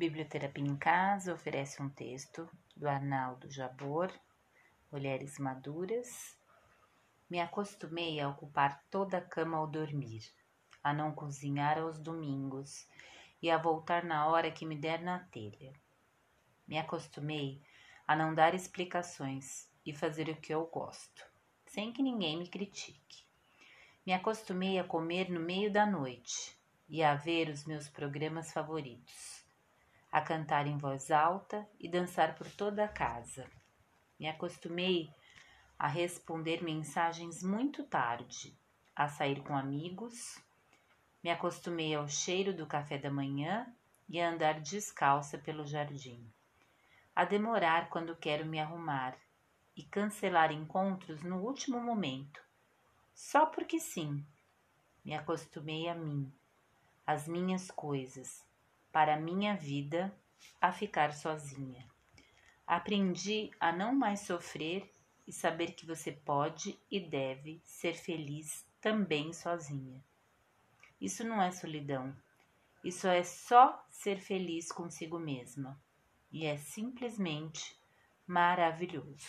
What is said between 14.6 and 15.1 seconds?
me der